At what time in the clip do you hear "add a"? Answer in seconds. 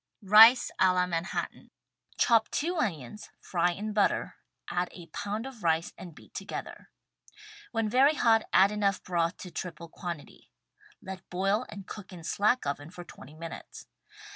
4.67-5.05